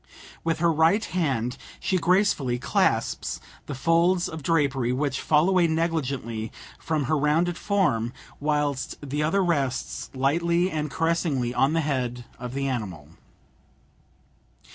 With 0.43 0.57
her 0.57 0.73
right 0.73 1.05
hand 1.05 1.57
she 1.79 1.99
gracefully 1.99 2.57
clasps 2.57 3.39
the 3.67 3.75
folds 3.75 4.27
of 4.27 4.41
drapery 4.41 4.91
which 4.91 5.21
fall 5.21 5.47
away 5.47 5.67
negligently 5.67 6.51
from 6.79 7.03
her 7.03 7.15
rounded 7.15 7.55
form, 7.55 8.11
whilst 8.39 8.95
the 9.07 9.21
other 9.21 9.43
rests 9.43 10.09
lightly 10.15 10.71
and 10.71 10.89
caressingly 10.89 11.53
on 11.53 11.73
the 11.73 11.81
head 11.81 12.25
of 12.39 12.55
the 12.55 12.67
animal. 12.67 13.09